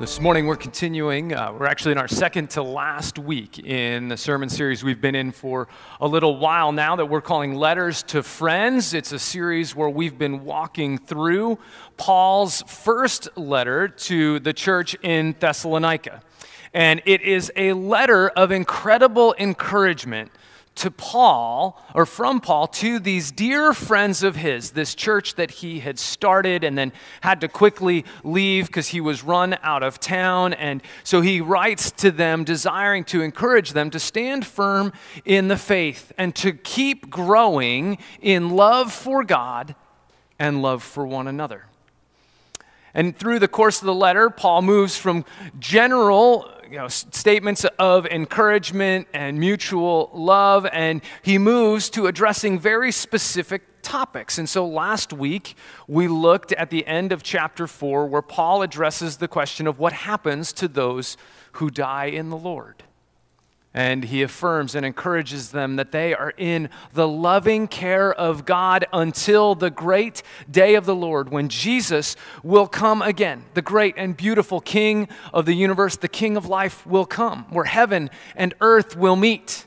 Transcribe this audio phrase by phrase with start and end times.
[0.00, 1.34] This morning we're continuing.
[1.34, 5.16] Uh, we're actually in our second to last week in the sermon series we've been
[5.16, 5.66] in for
[6.00, 8.94] a little while now that we're calling Letters to Friends.
[8.94, 11.58] It's a series where we've been walking through
[11.96, 16.22] Paul's first letter to the church in Thessalonica.
[16.72, 20.30] And it is a letter of incredible encouragement
[20.78, 25.80] to Paul, or from Paul, to these dear friends of his, this church that he
[25.80, 30.52] had started and then had to quickly leave because he was run out of town.
[30.54, 34.92] And so he writes to them, desiring to encourage them to stand firm
[35.24, 39.74] in the faith and to keep growing in love for God
[40.38, 41.66] and love for one another.
[42.94, 45.24] And through the course of the letter, Paul moves from
[45.58, 52.92] general you know, statements of encouragement and mutual love, and he moves to addressing very
[52.92, 54.38] specific topics.
[54.38, 59.16] And so last week, we looked at the end of chapter 4, where Paul addresses
[59.16, 61.16] the question of what happens to those
[61.52, 62.84] who die in the Lord.
[63.74, 68.86] And he affirms and encourages them that they are in the loving care of God
[68.92, 73.44] until the great day of the Lord when Jesus will come again.
[73.54, 77.66] The great and beautiful King of the universe, the King of life, will come, where
[77.66, 79.66] heaven and earth will meet,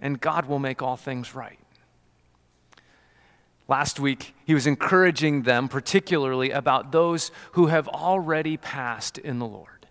[0.00, 1.58] and God will make all things right.
[3.68, 9.46] Last week, he was encouraging them, particularly about those who have already passed in the
[9.46, 9.86] Lord.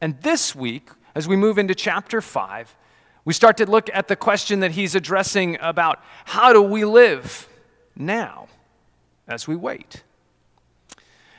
[0.00, 2.76] And this week, as we move into chapter 5,
[3.24, 7.48] we start to look at the question that he's addressing about how do we live
[7.96, 8.46] now
[9.26, 10.04] as we wait.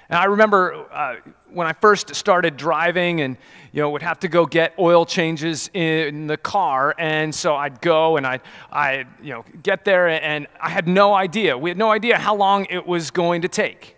[0.10, 1.16] And I remember uh,
[1.50, 3.38] when I first started driving and,
[3.72, 6.94] you know, would have to go get oil changes in the car.
[6.98, 11.14] And so I'd go and I'd, I'd, you know, get there and I had no
[11.14, 11.58] idea.
[11.58, 13.96] We had no idea how long it was going to take.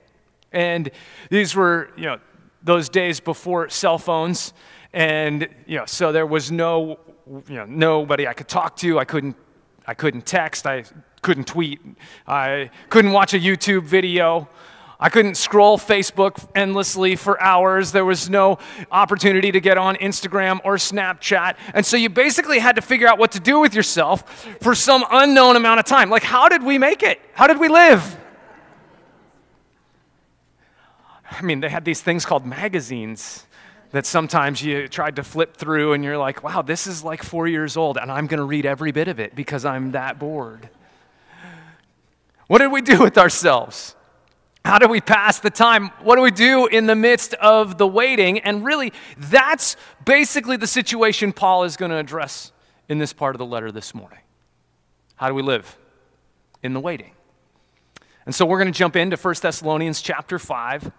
[0.51, 0.91] And
[1.31, 2.19] these were, you know,
[2.61, 4.53] those days before cell phones.
[4.93, 6.99] And, you know, so there was no,
[7.47, 8.99] you know, nobody I could talk to.
[8.99, 9.35] I couldn't,
[9.87, 10.67] I couldn't text.
[10.67, 10.83] I
[11.21, 11.79] couldn't tweet.
[12.27, 14.49] I couldn't watch a YouTube video.
[14.99, 17.91] I couldn't scroll Facebook endlessly for hours.
[17.91, 18.59] There was no
[18.91, 21.55] opportunity to get on Instagram or Snapchat.
[21.73, 25.03] And so you basically had to figure out what to do with yourself for some
[25.09, 26.11] unknown amount of time.
[26.11, 27.19] Like, how did we make it?
[27.33, 28.19] How did we live?
[31.31, 33.47] I mean, they had these things called magazines
[33.91, 37.47] that sometimes you tried to flip through and you're like, wow, this is like four
[37.47, 40.69] years old, and I'm going to read every bit of it because I'm that bored.
[42.47, 43.95] What did we do with ourselves?
[44.63, 45.87] How do we pass the time?
[46.01, 48.39] What do we do in the midst of the waiting?
[48.39, 49.75] And really, that's
[50.05, 52.51] basically the situation Paul is going to address
[52.87, 54.19] in this part of the letter this morning.
[55.15, 55.77] How do we live
[56.61, 57.11] in the waiting?
[58.25, 60.91] And so we're going to jump into 1 Thessalonians chapter 5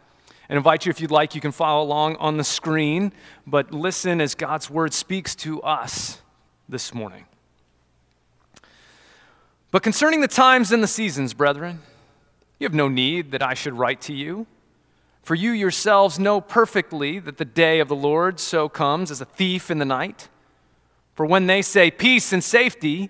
[0.53, 3.11] and invite you, if you'd like, you can follow along on the screen,
[3.47, 6.21] but listen as God's word speaks to us
[6.69, 7.25] this morning.
[9.71, 11.81] But concerning the times and the seasons, brethren,
[12.59, 14.47] you have no need that I should write to you.
[15.23, 19.25] For you yourselves know perfectly that the day of the Lord so comes as a
[19.25, 20.29] thief in the night.
[21.15, 23.09] For when they say peace and safety,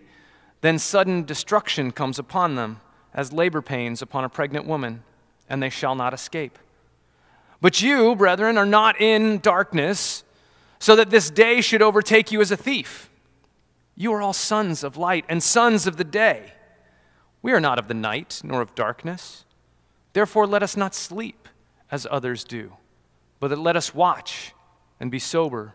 [0.60, 2.78] then sudden destruction comes upon them,
[3.12, 5.02] as labor pains upon a pregnant woman,
[5.48, 6.56] and they shall not escape.
[7.62, 10.24] But you, brethren, are not in darkness,
[10.80, 13.08] so that this day should overtake you as a thief.
[13.94, 16.54] You are all sons of light and sons of the day.
[17.40, 19.44] We are not of the night, nor of darkness.
[20.12, 21.48] Therefore, let us not sleep
[21.88, 22.72] as others do,
[23.38, 24.54] but let us watch
[24.98, 25.74] and be sober.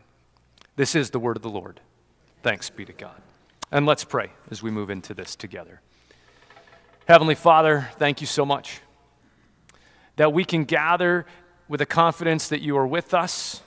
[0.75, 1.79] This is the word of the Lord.
[2.43, 3.21] Thanks be to God.
[3.71, 5.81] And let's pray as we move into this together.
[7.07, 8.81] Heavenly Father, thank you so much
[10.15, 11.25] that we can gather
[11.67, 13.61] with a confidence that you are with us,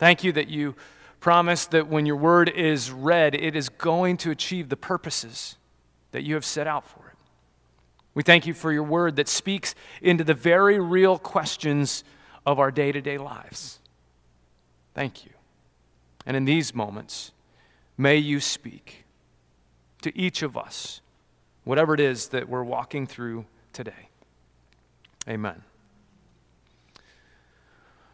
[0.00, 0.76] Thank you that you
[1.20, 5.56] promise that when your word is read, it is going to achieve the purposes
[6.12, 7.16] that you have set out for it.
[8.14, 12.02] We thank you for your word that speaks into the very real questions
[12.46, 13.78] of our day to day lives.
[14.94, 15.32] Thank you.
[16.26, 17.32] And in these moments,
[17.96, 19.04] may you speak
[20.02, 21.00] to each of us,
[21.64, 24.08] whatever it is that we're walking through today.
[25.28, 25.62] Amen.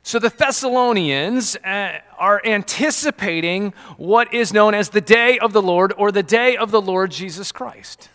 [0.03, 5.93] So the Thessalonians uh, are anticipating what is known as the day of the Lord
[5.97, 8.09] or the day of the Lord Jesus Christ.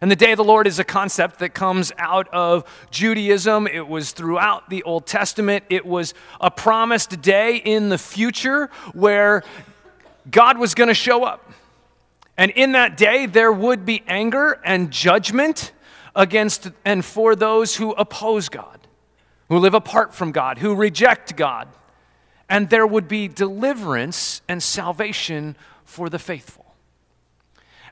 [0.00, 3.66] And the day of the Lord is a concept that comes out of Judaism.
[3.66, 5.64] It was throughout the Old Testament.
[5.70, 9.42] It was a promised day in the future where
[10.30, 11.52] God was going to show up.
[12.36, 15.72] And in that day, there would be anger and judgment
[16.16, 18.74] against and for those who oppose God
[19.48, 21.68] who live apart from God, who reject God.
[22.48, 26.63] And there would be deliverance and salvation for the faithful.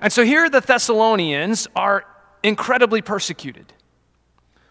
[0.03, 2.05] And so here the Thessalonians are
[2.43, 3.73] incredibly persecuted,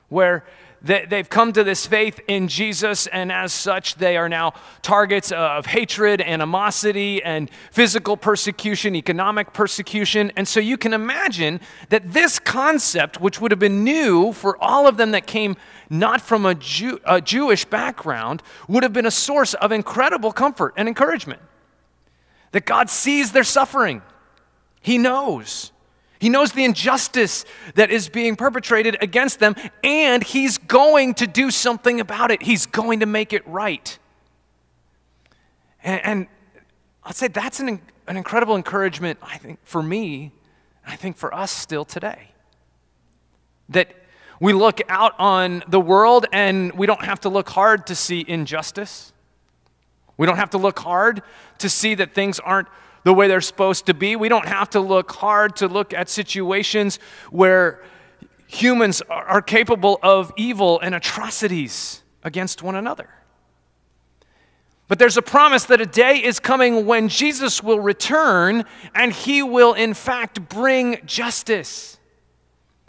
[0.10, 0.46] where
[0.82, 5.68] they've come to this faith in Jesus, and as such, they are now targets of
[5.68, 10.34] hatred, animosity, and physical persecution, economic persecution.
[10.36, 14.86] And so you can imagine that this concept, which would have been new for all
[14.86, 15.56] of them that came
[15.90, 20.74] not from a, Jew, a Jewish background, would have been a source of incredible comfort
[20.76, 21.42] and encouragement.
[22.52, 24.02] That God sees their suffering,
[24.82, 25.72] He knows.
[26.20, 27.46] He knows the injustice
[27.76, 32.44] that is being perpetrated against them, and He's going to do something about it.
[32.44, 33.98] He's going to make it right.
[35.84, 36.28] And, and
[37.04, 40.32] I'd say that's an, an incredible encouragement, I think, for me,
[40.86, 42.30] I think for us still today.
[43.70, 43.96] That
[44.40, 48.26] we look out on the world and we don't have to look hard to see
[48.28, 49.14] injustice.
[50.18, 51.22] We don't have to look hard
[51.60, 52.68] to see that things aren't
[53.04, 54.16] the way they're supposed to be.
[54.16, 57.00] We don't have to look hard to look at situations
[57.30, 57.84] where
[58.48, 63.10] humans are capable of evil and atrocities against one another.
[64.88, 69.42] But there's a promise that a day is coming when Jesus will return and he
[69.42, 71.98] will, in fact, bring justice.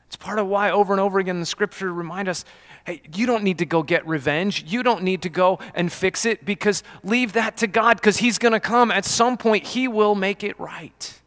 [0.09, 2.45] It's part of why over and over again the scripture remind us
[2.85, 4.65] hey, you don't need to go get revenge.
[4.67, 8.39] You don't need to go and fix it because leave that to God because He's
[8.39, 9.67] going to come at some point.
[9.67, 11.21] He will make it right.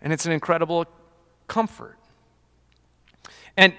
[0.00, 0.86] And it's an incredible
[1.46, 1.96] comfort.
[3.56, 3.74] And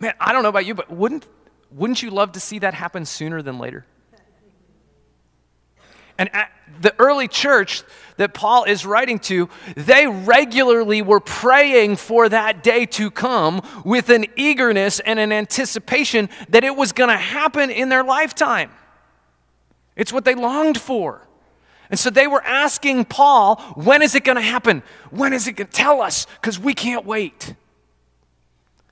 [0.00, 1.26] man, I don't know about you, but wouldn't,
[1.70, 3.84] wouldn't you love to see that happen sooner than later?
[6.18, 6.30] And
[6.80, 7.82] the early church
[8.16, 14.08] that Paul is writing to, they regularly were praying for that day to come with
[14.08, 18.70] an eagerness and an anticipation that it was going to happen in their lifetime.
[19.96, 21.26] It's what they longed for.
[21.90, 24.82] And so they were asking Paul, when is it going to happen?
[25.10, 26.26] When is it going to tell us?
[26.40, 27.54] Because we can't wait.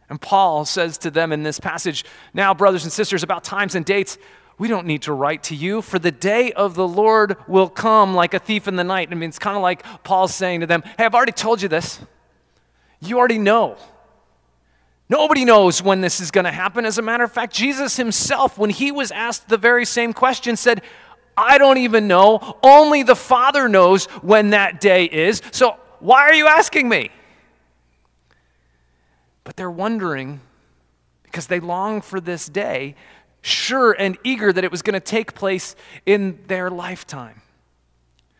[0.09, 2.05] And Paul says to them in this passage,
[2.35, 4.17] Now, brothers and sisters, about times and dates,
[4.59, 8.15] we don't need to write to you, for the day of the Lord will come
[8.15, 9.09] like a thief in the night.
[9.11, 11.69] I mean, it's kind of like Paul saying to them, Hey, I've already told you
[11.69, 12.01] this.
[13.01, 13.77] You already know.
[15.09, 16.87] Nobody knows when this is going to happen.
[16.87, 20.57] As a matter of fact, Jesus himself, when he was asked the very same question,
[20.57, 20.83] said,
[21.37, 22.59] I don't even know.
[22.63, 25.43] Only the Father knows when that day is.
[25.51, 27.11] So why are you asking me?
[29.43, 30.41] But they're wondering
[31.25, 32.95] because they long for this day
[33.45, 37.43] sure and eager that it was going to take place in their lifetime.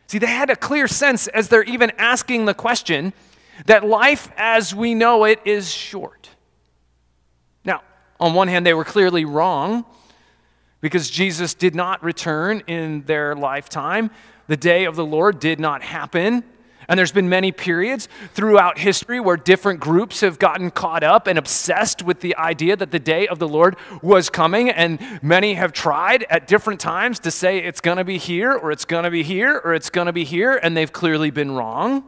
[0.07, 3.13] See, they had a clear sense as they're even asking the question
[3.67, 6.31] that life as we know it is short.
[7.67, 7.83] Now,
[8.19, 9.85] on one hand, they were clearly wrong
[10.81, 14.11] because Jesus did not return in their lifetime.
[14.47, 16.45] The day of the Lord did not happen.
[16.89, 21.39] And there's been many periods throughout history where different groups have gotten caught up and
[21.39, 24.71] obsessed with the idea that the day of the Lord was coming.
[24.71, 28.71] And many have tried at different times to say it's going to be here, or
[28.71, 31.53] it's going to be here, or it's going to be here, and they've clearly been
[31.53, 32.05] wrong.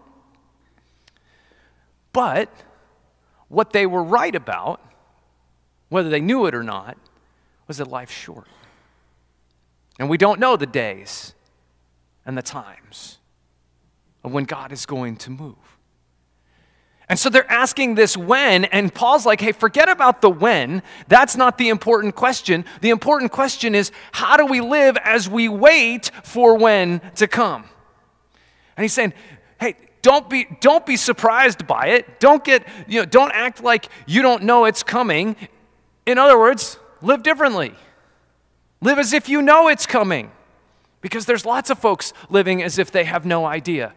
[2.13, 2.51] But
[3.49, 4.81] what they were right about,
[5.89, 6.97] whether they knew it or not,
[7.69, 8.47] was that life's short.
[9.99, 11.35] And we don't know the days
[12.25, 13.19] and the times
[14.25, 15.57] of when God is going to move.
[17.09, 20.83] And so they're asking this when, and Paul's like, hey, forget about the when.
[21.07, 22.65] That's not the important question.
[22.81, 27.65] The important question is, how do we live as we wait for when to come?
[28.77, 29.15] And he's saying,
[29.61, 32.19] hey, don't be, don't be surprised by it.
[32.19, 35.37] Don't get, you know, don't act like you don't know it's coming.
[36.07, 37.73] In other words, live differently.
[38.81, 40.33] Live as if you know it's coming.
[41.01, 43.95] Because there's lots of folks living as if they have no idea.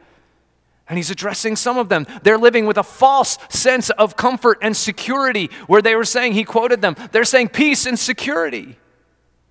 [0.90, 2.08] And he's addressing some of them.
[2.24, 6.44] They're living with a false sense of comfort and security, where they were saying, he
[6.44, 8.78] quoted them, they're saying peace and security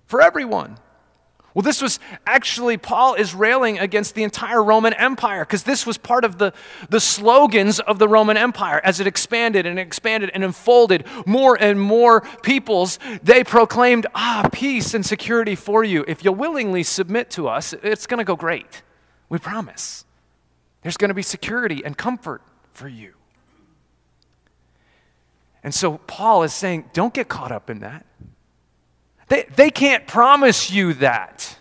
[0.05, 0.77] for everyone.
[1.53, 5.97] Well, this was actually, Paul is railing against the entire Roman Empire because this was
[5.97, 6.53] part of the,
[6.89, 11.81] the slogans of the Roman Empire as it expanded and expanded and unfolded more and
[11.81, 12.99] more peoples.
[13.23, 16.05] They proclaimed, ah, peace and security for you.
[16.07, 18.83] If you'll willingly submit to us, it's going to go great.
[19.27, 20.05] We promise.
[20.81, 23.13] There's going to be security and comfort for you.
[25.63, 28.05] And so Paul is saying, don't get caught up in that.
[29.27, 31.57] They, they can't promise you that.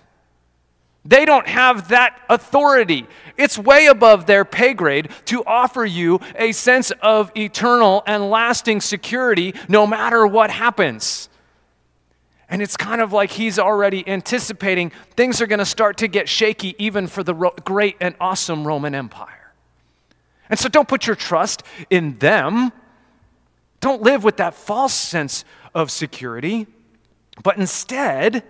[1.04, 3.06] They don't have that authority.
[3.36, 8.80] It's way above their pay grade to offer you a sense of eternal and lasting
[8.80, 11.28] security no matter what happens.
[12.50, 16.28] And it's kind of like he's already anticipating things are going to start to get
[16.28, 19.52] shaky even for the great and awesome Roman Empire.
[20.48, 22.72] And so don't put your trust in them.
[23.80, 26.66] Don't live with that false sense of security,
[27.42, 28.42] but instead,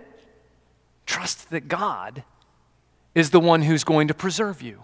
[1.05, 2.23] trust that God
[3.13, 4.83] is the one who's going to preserve you.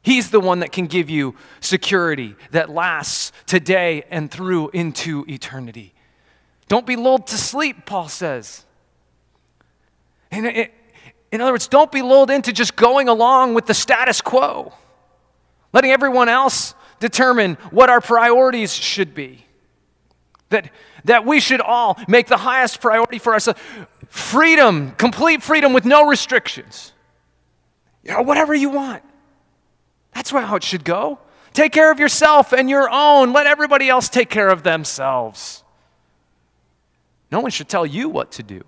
[0.00, 5.95] He's the one that can give you security that lasts today and through into eternity.
[6.68, 8.64] Don't be lulled to sleep, Paul says.
[10.32, 10.70] In,
[11.32, 14.72] other words, don't be lulled into just going along with the status quo,
[15.72, 19.44] letting everyone else determine what our priorities should be.
[20.50, 20.70] That,
[21.04, 23.60] that we should all make the highest priority for ourselves
[24.08, 26.92] freedom, complete freedom with no restrictions.
[28.04, 29.02] You know, whatever you want.
[30.14, 31.18] That's how it should go.
[31.52, 33.32] Take care of yourself and your own.
[33.32, 35.64] Let everybody else take care of themselves.
[37.30, 38.62] No one should tell you what to do.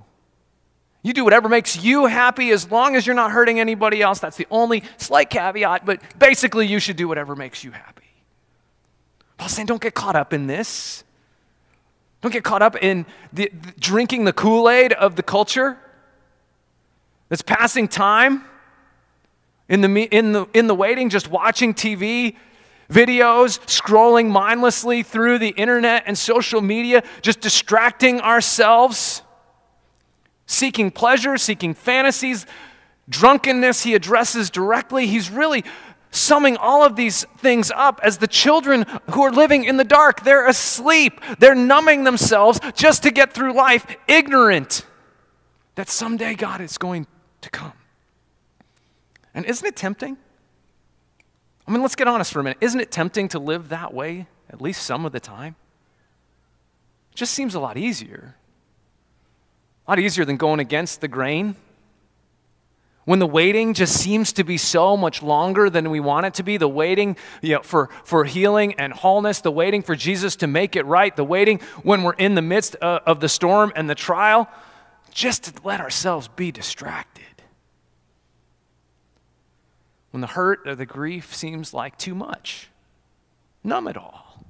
[1.02, 4.18] You do whatever makes you happy as long as you're not hurting anybody else.
[4.18, 8.02] That's the only slight caveat, but basically, you should do whatever makes you happy.
[9.36, 11.04] Paul's saying, don't get caught up in this.
[12.20, 15.78] Don't get caught up in the, the, drinking the Kool Aid of the culture
[17.28, 18.44] that's passing time
[19.68, 22.36] in the, in, the, in the waiting, just watching TV,
[22.90, 29.22] videos, scrolling mindlessly through the internet and social media, just distracting ourselves,
[30.46, 32.46] seeking pleasure, seeking fantasies,
[33.08, 35.06] drunkenness, he addresses directly.
[35.06, 35.64] He's really
[36.10, 40.24] summing all of these things up as the children who are living in the dark.
[40.24, 44.86] They're asleep, they're numbing themselves just to get through life, ignorant
[45.74, 47.06] that someday God is going
[47.42, 47.72] to come.
[49.34, 50.16] And isn't it tempting?
[51.68, 52.56] I mean, let's get honest for a minute.
[52.62, 55.54] Isn't it tempting to live that way at least some of the time?
[57.12, 58.36] It just seems a lot easier.
[59.86, 61.56] A lot easier than going against the grain.
[63.04, 66.42] When the waiting just seems to be so much longer than we want it to
[66.42, 70.46] be, the waiting you know, for, for healing and wholeness, the waiting for Jesus to
[70.46, 73.72] make it right, the waiting when we're in the midst of, uh, of the storm
[73.76, 74.48] and the trial,
[75.10, 77.17] just to let ourselves be distracted
[80.10, 82.68] when the hurt or the grief seems like too much.
[83.62, 84.44] Numb it all.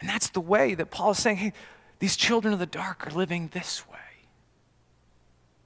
[0.00, 1.52] And that's the way that Paul is saying, hey,
[1.98, 3.96] these children of the dark are living this way.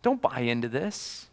[0.02, 1.26] Don't buy into this.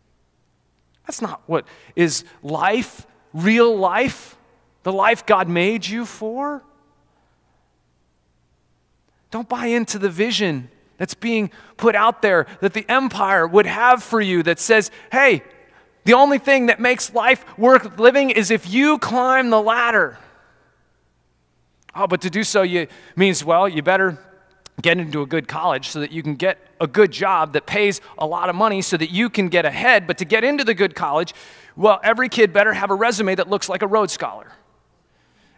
[1.05, 1.65] That's not what
[1.95, 4.35] is life, real life,
[4.83, 6.63] the life God made you for.
[9.31, 14.03] Don't buy into the vision that's being put out there that the empire would have
[14.03, 15.43] for you that says, hey,
[16.07, 20.17] the only thing that makes life worth living is if you climb the ladder.
[21.93, 22.87] Oh, but to do so you,
[23.17, 24.17] means, well, you better
[24.81, 27.99] get into a good college so that you can get a good job that pays
[28.17, 30.07] a lot of money so that you can get ahead.
[30.07, 31.33] But to get into the good college,
[31.75, 34.53] well, every kid better have a resume that looks like a Rhodes Scholar.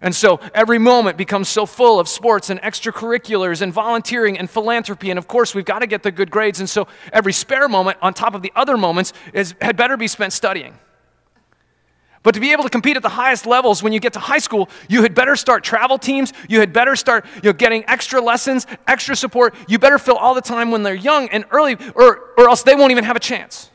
[0.01, 5.09] And so every moment becomes so full of sports and extracurriculars and volunteering and philanthropy.
[5.09, 6.59] And of course, we've got to get the good grades.
[6.59, 10.07] And so every spare moment on top of the other moments is, had better be
[10.07, 10.73] spent studying.
[12.21, 14.39] But to be able to compete at the highest levels when you get to high
[14.39, 16.33] school, you had better start travel teams.
[16.49, 19.55] You had better start you know, getting extra lessons, extra support.
[19.67, 22.75] You better fill all the time when they're young and early, or, or else they
[22.75, 23.69] won't even have a chance.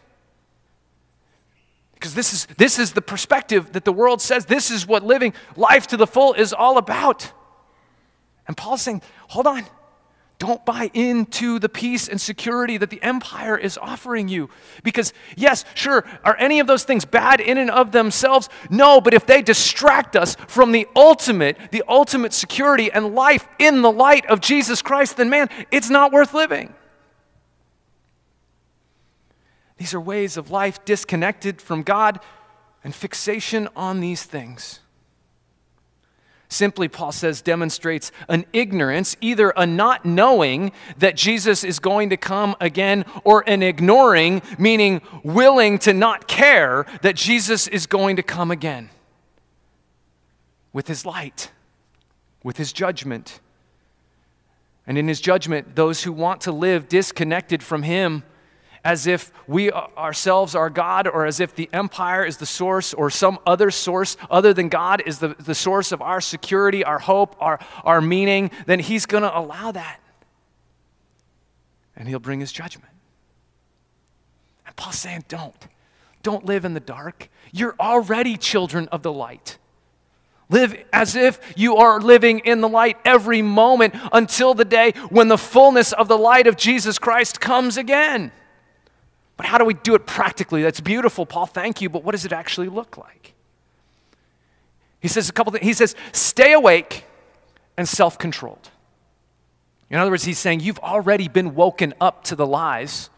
[2.04, 5.32] Because this is, this is the perspective that the world says this is what living
[5.56, 7.32] life to the full is all about.
[8.46, 9.64] And Paul's saying, hold on.
[10.38, 14.50] Don't buy into the peace and security that the empire is offering you.
[14.82, 18.50] Because, yes, sure, are any of those things bad in and of themselves?
[18.68, 23.80] No, but if they distract us from the ultimate, the ultimate security and life in
[23.80, 26.74] the light of Jesus Christ, then man, it's not worth living.
[29.76, 32.20] These are ways of life disconnected from God
[32.82, 34.80] and fixation on these things.
[36.48, 42.16] Simply, Paul says, demonstrates an ignorance, either a not knowing that Jesus is going to
[42.16, 48.22] come again, or an ignoring, meaning willing to not care that Jesus is going to
[48.22, 48.90] come again
[50.72, 51.50] with his light,
[52.44, 53.40] with his judgment.
[54.86, 58.22] And in his judgment, those who want to live disconnected from him
[58.84, 63.08] as if we ourselves are God or as if the empire is the source or
[63.08, 67.34] some other source other than God is the, the source of our security, our hope,
[67.40, 70.00] our, our meaning, then He's going to allow that.
[71.96, 72.92] And He'll bring His judgment.
[74.66, 75.66] And Paul's saying, don't.
[76.22, 77.30] Don't live in the dark.
[77.52, 79.58] You're already children of the light.
[80.50, 85.28] Live as if you are living in the light every moment until the day when
[85.28, 88.30] the fullness of the light of Jesus Christ comes again.
[89.36, 90.62] But how do we do it practically?
[90.62, 91.46] That's beautiful, Paul.
[91.46, 91.88] Thank you.
[91.88, 93.34] But what does it actually look like?
[95.00, 95.64] He says a couple things.
[95.64, 97.04] He says, stay awake
[97.76, 98.70] and self controlled.
[99.90, 103.10] In other words, he's saying, you've already been woken up to the lies.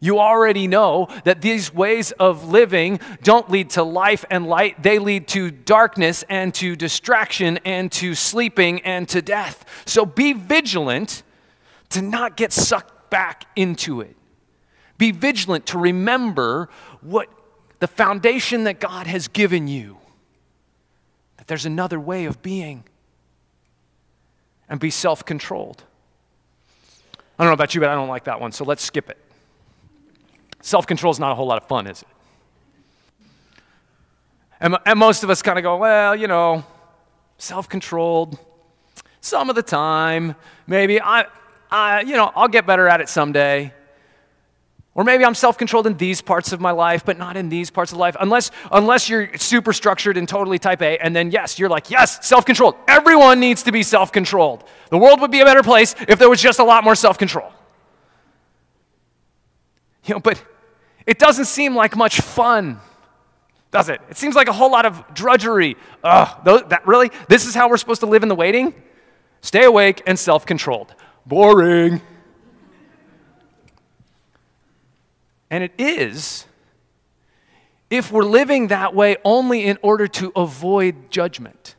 [0.00, 4.82] You already know that these ways of living don't lead to life and light.
[4.82, 9.64] They lead to darkness and to distraction and to sleeping and to death.
[9.86, 11.22] So be vigilant
[11.90, 14.14] to not get sucked back into it.
[14.98, 16.68] Be vigilant to remember
[17.00, 17.28] what
[17.78, 19.98] the foundation that God has given you.
[21.36, 22.84] That there's another way of being.
[24.68, 25.84] And be self controlled.
[27.38, 29.16] I don't know about you, but I don't like that one, so let's skip it.
[30.60, 32.08] Self control is not a whole lot of fun, is it?
[34.60, 36.64] And, and most of us kind of go, well, you know,
[37.38, 38.38] self controlled,
[39.20, 40.34] some of the time,
[40.66, 41.26] maybe I,
[41.70, 43.72] I, you know, I'll get better at it someday.
[44.98, 47.70] Or maybe I'm self controlled in these parts of my life, but not in these
[47.70, 48.16] parts of life.
[48.18, 52.26] Unless, unless you're super structured and totally type A, and then yes, you're like, yes,
[52.26, 52.74] self controlled.
[52.88, 54.64] Everyone needs to be self controlled.
[54.90, 57.16] The world would be a better place if there was just a lot more self
[57.16, 57.52] control.
[60.04, 60.42] You know, but
[61.06, 62.80] it doesn't seem like much fun,
[63.70, 64.00] does it?
[64.10, 65.76] It seems like a whole lot of drudgery.
[66.02, 67.12] Ugh, that, really?
[67.28, 68.74] This is how we're supposed to live in the waiting?
[69.42, 70.92] Stay awake and self controlled.
[71.24, 72.00] Boring.
[75.50, 76.46] And it is
[77.90, 81.74] if we're living that way only in order to avoid judgment.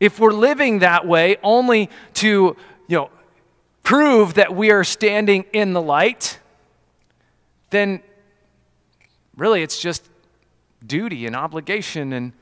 [0.00, 3.10] If we're living that way only to, you know,
[3.82, 6.38] prove that we are standing in the light,
[7.70, 8.02] then
[9.36, 10.08] really it's just
[10.86, 12.32] duty and obligation and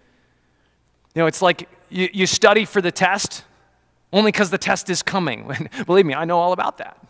[1.14, 3.44] you know, it's like you, you study for the test
[4.12, 5.50] only because the test is coming.
[5.86, 7.05] Believe me, I know all about that.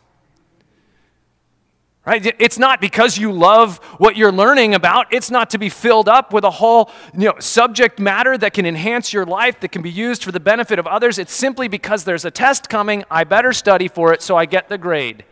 [2.07, 2.25] Right?
[2.39, 5.13] It's not because you love what you're learning about.
[5.13, 8.65] It's not to be filled up with a whole you know, subject matter that can
[8.65, 11.19] enhance your life, that can be used for the benefit of others.
[11.19, 13.03] It's simply because there's a test coming.
[13.11, 15.25] I better study for it so I get the grade.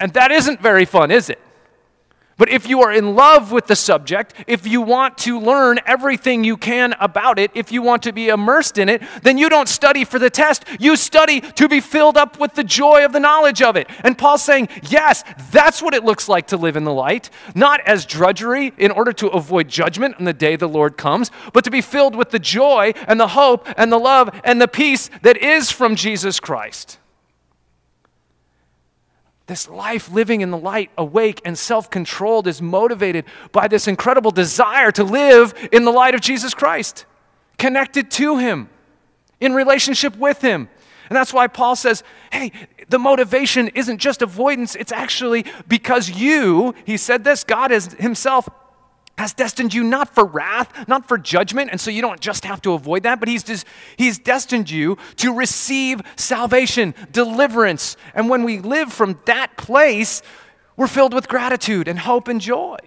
[0.00, 1.40] And that isn't very fun, is it?
[2.40, 6.42] But if you are in love with the subject, if you want to learn everything
[6.42, 9.68] you can about it, if you want to be immersed in it, then you don't
[9.68, 10.64] study for the test.
[10.78, 13.90] You study to be filled up with the joy of the knowledge of it.
[14.04, 17.82] And Paul's saying, yes, that's what it looks like to live in the light, not
[17.82, 21.70] as drudgery in order to avoid judgment on the day the Lord comes, but to
[21.70, 25.36] be filled with the joy and the hope and the love and the peace that
[25.36, 26.99] is from Jesus Christ.
[29.50, 34.30] This life living in the light, awake and self controlled, is motivated by this incredible
[34.30, 37.04] desire to live in the light of Jesus Christ,
[37.58, 38.68] connected to Him,
[39.40, 40.68] in relationship with Him.
[41.08, 42.52] And that's why Paul says, hey,
[42.90, 48.48] the motivation isn't just avoidance, it's actually because you, he said this, God is Himself
[49.20, 52.62] has destined you not for wrath, not for judgment, and so you don't just have
[52.62, 53.66] to avoid that, but he's, just,
[53.98, 57.98] he's destined you to receive salvation, deliverance.
[58.14, 60.22] And when we live from that place,
[60.74, 62.78] we're filled with gratitude and hope and joy.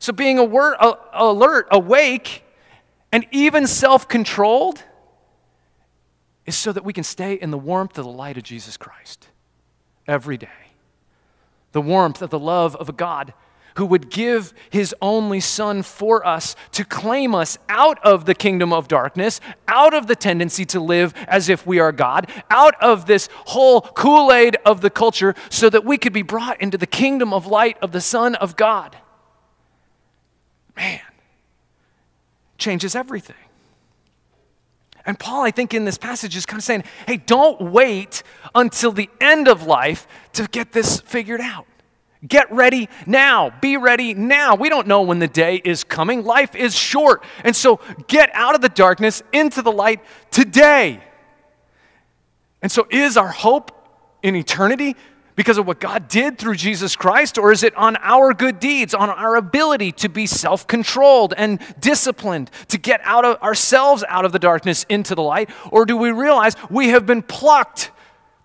[0.00, 0.76] So being alert,
[1.14, 2.44] alert awake,
[3.10, 4.84] and even self controlled
[6.44, 9.28] is so that we can stay in the warmth of the light of Jesus Christ
[10.06, 10.48] every day.
[11.72, 13.32] The warmth of the love of a God
[13.76, 18.72] who would give his only son for us to claim us out of the kingdom
[18.72, 23.06] of darkness, out of the tendency to live as if we are God, out of
[23.06, 26.86] this whole Kool Aid of the culture, so that we could be brought into the
[26.86, 28.96] kingdom of light of the Son of God.
[30.76, 31.00] Man,
[32.58, 33.36] changes everything.
[35.06, 38.90] And Paul, I think, in this passage is kind of saying, hey, don't wait until
[38.90, 41.66] the end of life to get this figured out.
[42.26, 43.50] Get ready now.
[43.60, 44.54] Be ready now.
[44.54, 46.24] We don't know when the day is coming.
[46.24, 47.24] Life is short.
[47.44, 50.00] And so get out of the darkness into the light
[50.30, 51.02] today.
[52.62, 53.70] And so, is our hope
[54.22, 54.96] in eternity
[55.36, 58.94] because of what God did through Jesus Christ, or is it on our good deeds,
[58.94, 64.24] on our ability to be self controlled and disciplined, to get out of ourselves out
[64.24, 65.50] of the darkness into the light?
[65.70, 67.90] Or do we realize we have been plucked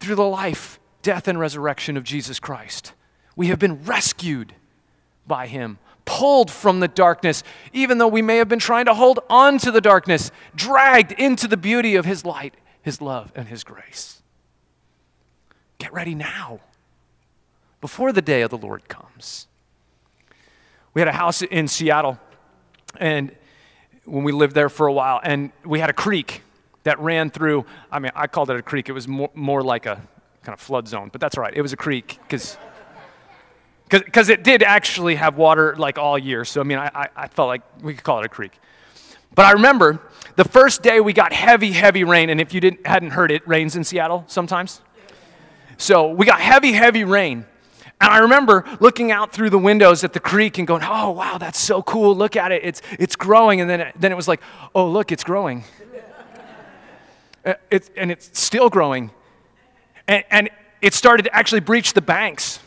[0.01, 2.93] through the life, death, and resurrection of Jesus Christ?
[3.35, 4.53] We have been rescued
[5.27, 9.19] by Him, pulled from the darkness, even though we may have been trying to hold
[9.29, 13.63] on to the darkness, dragged into the beauty of His light, His love, and His
[13.63, 14.21] grace.
[15.77, 16.59] Get ready now
[17.79, 19.47] before the day of the Lord comes.
[20.93, 22.19] We had a house in Seattle,
[22.97, 23.31] and
[24.05, 26.43] when we lived there for a while, and we had a creek
[26.83, 27.65] that ran through.
[27.91, 28.89] I mean, I called it a creek.
[28.89, 30.01] It was more, more like a
[30.43, 31.53] kind of flood zone, but that's all right.
[31.55, 32.57] It was a creek because
[33.91, 36.45] because it did actually have water like all year.
[36.45, 38.57] So I mean, I, I felt like we could call it a creek.
[39.35, 40.01] But I remember
[40.35, 43.47] the first day we got heavy, heavy rain, and if you didn't hadn't heard it,
[43.47, 44.81] rains in Seattle sometimes.
[45.77, 47.45] So we got heavy, heavy rain.
[48.01, 51.37] And I remember looking out through the windows at the creek and going, oh, wow,
[51.37, 52.15] that's so cool.
[52.15, 52.63] Look at it.
[52.63, 53.61] It's, it's growing.
[53.61, 54.41] And then it, then it was like,
[54.73, 55.63] oh, look, it's growing.
[57.43, 59.09] Uh, it's, and it's still growing.
[60.07, 60.49] And, and
[60.79, 62.59] it started to actually breach the banks.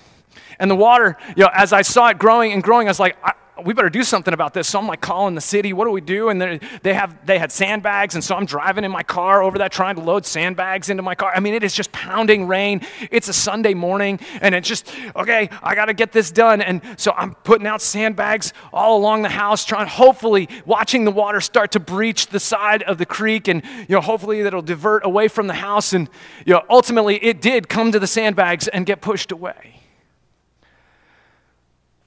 [0.58, 3.16] And the water, you know, as I saw it growing and growing, I was like,
[3.22, 4.68] I, we better do something about this.
[4.68, 5.72] So I'm like calling the city.
[5.72, 6.28] What do we do?
[6.28, 6.40] And
[6.82, 9.94] they have they had sandbags, and so I'm driving in my car over that trying
[9.96, 11.32] to load sandbags into my car.
[11.34, 12.80] I mean, it is just pounding rain.
[13.10, 15.48] It's a Sunday morning, and it's just okay.
[15.62, 19.28] I got to get this done, and so I'm putting out sandbags all along the
[19.28, 23.62] house, trying hopefully watching the water start to breach the side of the creek, and
[23.88, 26.08] you know hopefully that'll divert away from the house, and
[26.44, 29.84] you know ultimately it did come to the sandbags and get pushed away.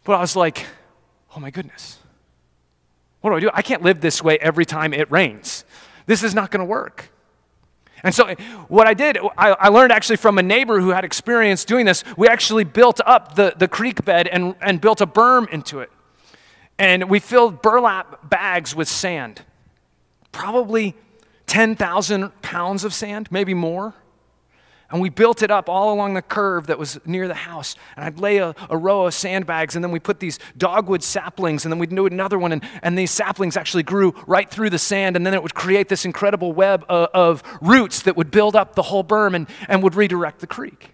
[0.08, 0.66] But I was like
[1.36, 2.00] oh my goodness,
[3.22, 3.52] what do I do?
[3.54, 5.66] I can't live this way every time it rains.
[6.08, 7.12] This is not going to work.
[8.04, 8.34] And so,
[8.70, 12.04] what I did, I, I, learned actually from a neighbor who had experience doing this.
[12.16, 15.92] We actually built up the, the creek bed and, and built a berm into it.
[16.80, 19.42] And we filled burlap bags with sand,
[20.32, 20.96] probably
[21.48, 23.94] 10,000 pounds of sand, maybe more.
[24.90, 27.76] And we built it up all along the curve that was near the house.
[27.98, 31.66] And I'd lay a, a, row of sandbags, and then we put these dogwood saplings,
[31.66, 32.54] and then we'd do another one.
[32.54, 35.90] And, and these saplings actually grew right through the sand, and then it would create
[35.90, 39.84] this incredible web of, of roots that would build up the whole berm and, and
[39.84, 40.92] would redirect the creek.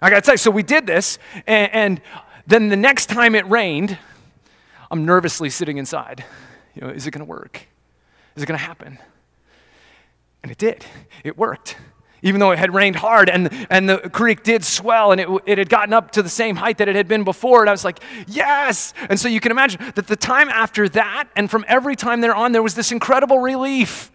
[0.00, 2.00] I gotta tell you, so we did this, and, and
[2.46, 3.98] then the next time it rained,
[4.92, 6.24] I'm nervously sitting inside.
[6.74, 7.66] You know, is it gonna work?
[8.36, 8.98] Is it gonna happen?
[10.44, 10.84] And it did.
[11.24, 11.76] It worked
[12.22, 15.58] even though it had rained hard and, and the creek did swell and it, it
[15.58, 17.60] had gotten up to the same height that it had been before.
[17.60, 18.94] And I was like, yes.
[19.10, 22.34] And so you can imagine that the time after that and from every time there
[22.34, 24.12] on, there was this incredible relief,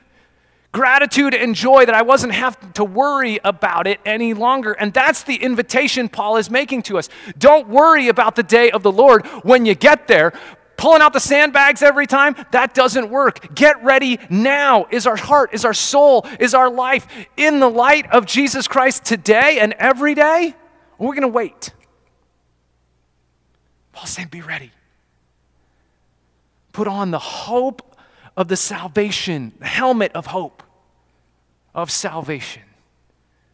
[0.72, 4.72] gratitude, and joy that I wasn't having to worry about it any longer.
[4.72, 7.10] And that's the invitation Paul is making to us.
[7.38, 10.34] Don't worry about the day of the Lord when you get there,
[10.78, 13.54] pulling out the sandbags every time, that doesn't work.
[13.54, 14.86] Get ready now.
[14.92, 19.04] Is our heart, is our soul, is our life in the light of Jesus Christ
[19.04, 20.56] today and every day?
[20.98, 21.72] We're going to wait.
[23.92, 24.72] Paul saying, Be ready.
[26.72, 27.98] Put on the hope
[28.38, 30.62] of the salvation, the helmet of hope
[31.74, 32.62] of salvation.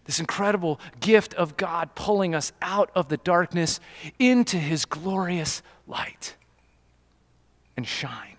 [0.03, 3.79] This incredible gift of God pulling us out of the darkness
[4.19, 6.35] into his glorious light
[7.75, 8.37] and shine.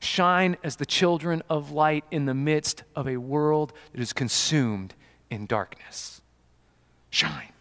[0.00, 4.94] Shine as the children of light in the midst of a world that is consumed
[5.30, 6.22] in darkness.
[7.10, 7.52] Shine.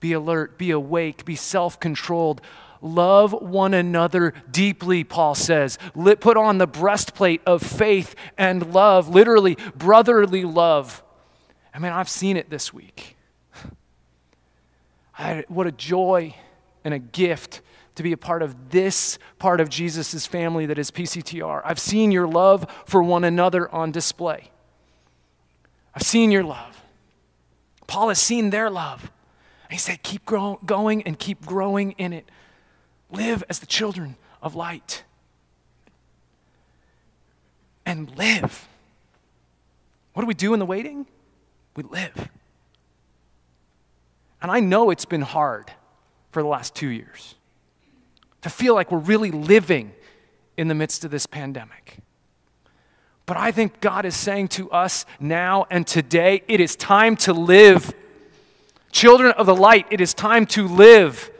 [0.00, 2.40] Be alert, be awake, be self controlled.
[2.80, 5.78] Love one another deeply, Paul says.
[6.20, 11.02] Put on the breastplate of faith and love, literally, brotherly love.
[11.74, 13.16] I mean, I've seen it this week.
[15.18, 16.34] I, what a joy
[16.84, 17.60] and a gift
[17.98, 21.60] to be a part of this part of Jesus' family that is PCTR.
[21.64, 24.52] I've seen your love for one another on display.
[25.96, 26.84] I've seen your love.
[27.88, 29.10] Paul has seen their love.
[29.64, 32.30] And he said, Keep grow- going and keep growing in it.
[33.10, 35.02] Live as the children of light.
[37.84, 38.68] And live.
[40.12, 41.04] What do we do in the waiting?
[41.74, 42.28] We live.
[44.40, 45.72] And I know it's been hard
[46.30, 47.34] for the last two years
[48.48, 49.92] to feel like we're really living
[50.56, 51.98] in the midst of this pandemic.
[53.26, 57.32] But I think God is saying to us now and today, it is time to
[57.34, 57.94] live.
[58.90, 61.30] Children of the light, it is time to live.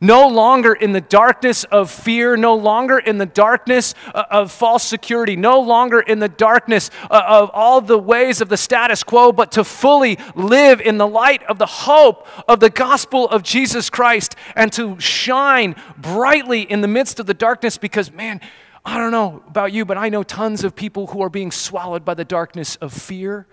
[0.00, 4.84] No longer in the darkness of fear, no longer in the darkness uh, of false
[4.84, 9.32] security, no longer in the darkness uh, of all the ways of the status quo,
[9.32, 13.88] but to fully live in the light of the hope of the gospel of Jesus
[13.88, 18.42] Christ and to shine brightly in the midst of the darkness because, man,
[18.84, 22.04] I don't know about you, but I know tons of people who are being swallowed
[22.04, 23.46] by the darkness of fear,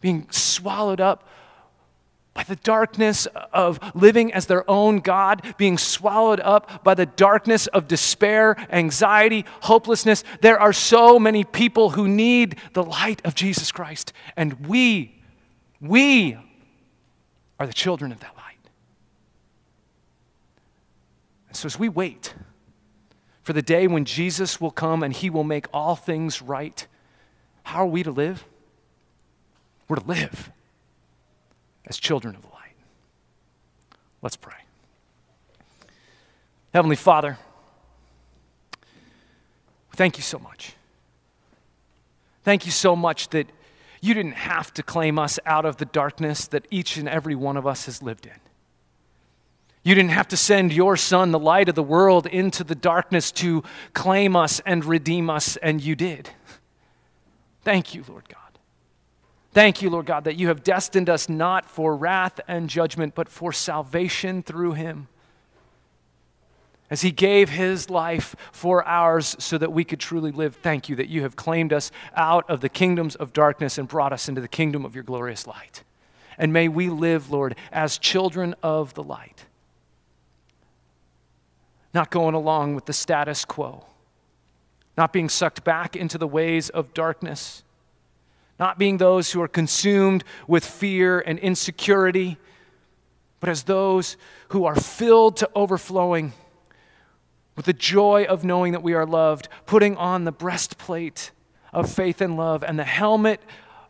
[0.00, 1.28] being swallowed up
[2.34, 7.68] by the darkness of living as their own God, being swallowed up by the darkness
[7.68, 10.24] of despair, anxiety, hopelessness.
[10.40, 15.22] There are so many people who need the light of Jesus Christ, and we,
[15.80, 16.36] we
[17.60, 18.44] are the children of that light.
[21.48, 22.34] And so as we wait
[23.42, 26.84] for the day when Jesus will come and he will make all things right,
[27.62, 28.44] how are we to live?
[29.86, 30.50] We're to live
[31.86, 32.74] as children of the light.
[34.22, 34.54] Let's pray.
[36.72, 37.38] Heavenly Father,
[39.92, 40.74] thank you so much.
[42.42, 43.46] Thank you so much that
[44.00, 47.56] you didn't have to claim us out of the darkness that each and every one
[47.56, 48.32] of us has lived in.
[49.82, 53.30] You didn't have to send your son, the light of the world, into the darkness
[53.32, 56.30] to claim us and redeem us, and you did.
[57.62, 58.43] Thank you, Lord God.
[59.54, 63.28] Thank you, Lord God, that you have destined us not for wrath and judgment, but
[63.28, 65.06] for salvation through him.
[66.90, 70.96] As he gave his life for ours so that we could truly live, thank you
[70.96, 74.40] that you have claimed us out of the kingdoms of darkness and brought us into
[74.40, 75.84] the kingdom of your glorious light.
[76.36, 79.46] And may we live, Lord, as children of the light,
[81.94, 83.86] not going along with the status quo,
[84.98, 87.63] not being sucked back into the ways of darkness
[88.58, 92.36] not being those who are consumed with fear and insecurity,
[93.40, 94.16] but as those
[94.48, 96.32] who are filled to overflowing
[97.56, 101.30] with the joy of knowing that we are loved, putting on the breastplate
[101.72, 103.40] of faith and love and the helmet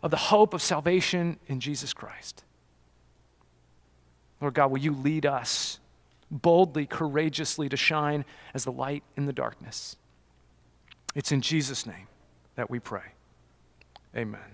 [0.02, 2.44] of the hope of salvation in Jesus Christ.
[4.40, 5.78] Lord God, will you lead us
[6.30, 9.96] boldly, courageously to shine as the light in the darkness?
[11.14, 12.08] It's in Jesus' name
[12.56, 13.12] that we pray.
[14.16, 14.53] Amen.